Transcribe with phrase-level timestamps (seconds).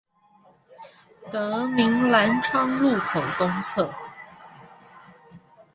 [1.31, 3.93] 德民藍昌路口東側